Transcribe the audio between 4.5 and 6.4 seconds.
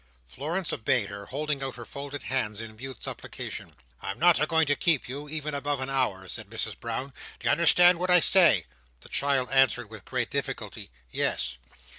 to keep you, even, above an hour,"